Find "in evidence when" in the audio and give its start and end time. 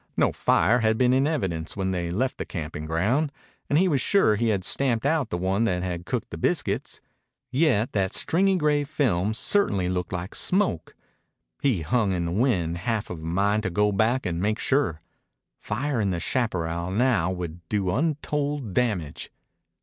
1.13-1.91